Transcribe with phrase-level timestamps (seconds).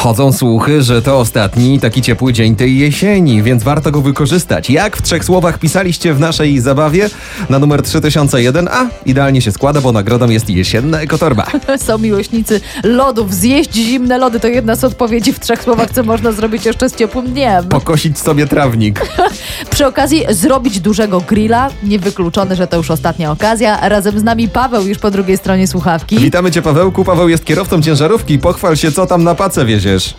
[0.00, 4.70] Chodzą słuchy, że to ostatni taki ciepły dzień tej jesieni, więc warto go wykorzystać.
[4.70, 7.10] Jak w trzech słowach pisaliście w naszej zabawie
[7.48, 8.68] na numer 3001?
[8.68, 11.46] A, idealnie się składa, bo nagrodą jest jesienna ekotorba.
[11.86, 13.34] Są miłośnicy lodów.
[13.34, 16.96] Zjeść zimne lody to jedna z odpowiedzi w trzech słowach, co można zrobić jeszcze z
[16.96, 17.68] ciepłym dniem.
[17.68, 19.00] Pokosić sobie trawnik.
[19.70, 21.68] Przy okazji zrobić dużego grilla.
[21.82, 23.88] Niewykluczone, że to już ostatnia okazja.
[23.88, 26.18] Razem z nami Paweł już po drugiej stronie słuchawki.
[26.18, 27.04] Witamy cię Pawełku.
[27.04, 28.38] Paweł jest kierowcą ciężarówki.
[28.38, 30.14] Pochwal się, co tam na pace wieziesz.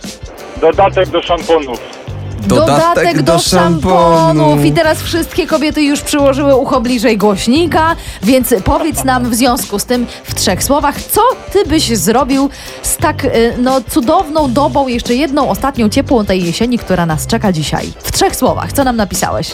[0.60, 2.01] Dodatek do szamponów.
[2.46, 4.64] Dodatek do szamponów.
[4.64, 9.84] I teraz wszystkie kobiety już przyłożyły ucho bliżej głośnika, więc powiedz nam w związku z
[9.84, 11.20] tym w trzech słowach, co
[11.52, 12.50] ty byś zrobił
[12.82, 17.52] z tak y, no, cudowną dobą, jeszcze jedną ostatnią ciepłą tej jesieni, która nas czeka
[17.52, 17.92] dzisiaj.
[18.02, 19.50] W trzech słowach, co nam napisałeś?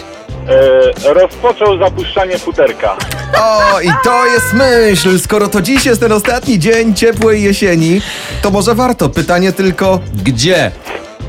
[1.04, 2.96] E, rozpoczął zapuszczanie futerka.
[3.40, 5.18] O, i to jest myśl.
[5.18, 8.00] Skoro to dziś jest ten ostatni dzień ciepłej jesieni,
[8.42, 9.08] to może warto.
[9.08, 10.70] Pytanie tylko, gdzie?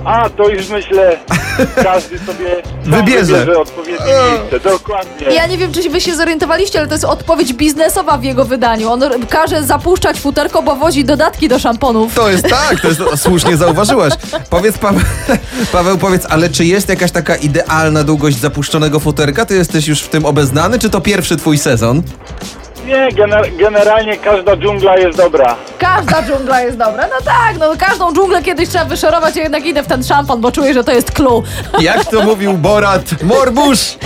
[0.05, 1.17] A, to już myślę,
[1.83, 3.33] każdy sobie sam Wybierze.
[3.33, 4.69] wybierze odpowiednie miejsce.
[4.69, 5.27] Dokładnie.
[5.27, 8.89] Ja nie wiem, czy wy się zorientowaliście, ale to jest odpowiedź biznesowa w jego wydaniu.
[8.91, 12.13] On każe zapuszczać futerko, bo wozi dodatki do szamponów.
[12.15, 14.13] To jest tak, to jest słusznie zauważyłaś.
[14.49, 15.01] Powiedz Paweł,
[15.71, 19.45] Paweł, powiedz, ale czy jest jakaś taka idealna długość zapuszczonego futerka?
[19.45, 22.01] Ty jesteś już w tym obeznany, czy to pierwszy twój sezon?
[22.89, 25.55] Nie, gener- generalnie każda dżungla jest dobra.
[25.79, 27.07] Każda dżungla jest dobra.
[27.07, 30.51] No tak, no każdą dżunglę kiedyś trzeba wyszorować, a jednak idę w ten szampon, bo
[30.51, 31.43] czuję, że to jest clue.
[31.79, 33.97] Jak to mówił Borat, morbusz!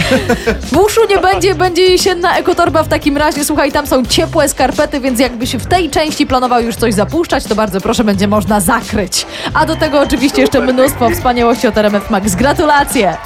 [0.72, 3.46] Buszu nie będzie, będzie jesienna ekotorba w takim razie.
[3.46, 7.56] Słuchaj, tam są ciepłe skarpety, więc jakbyś w tej części planował już coś zapuszczać, to
[7.56, 9.26] bardzo proszę, będzie można zakryć.
[9.54, 12.36] A do tego oczywiście jeszcze mnóstwo wspaniałości od RMF Max.
[12.36, 13.18] Gratulacje!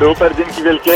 [0.00, 0.90] Super, dzięki wielkie.